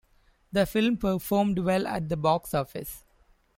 [0.51, 3.05] The film performed well at the box office.